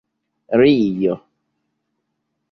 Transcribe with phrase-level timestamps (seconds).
[0.61, 1.13] rio